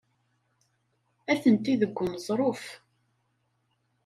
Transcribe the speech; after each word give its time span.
Atenti 1.31 1.75
deg 1.81 1.97
uneẓruf. 2.03 2.63